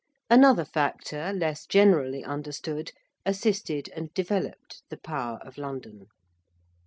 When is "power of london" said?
4.97-6.07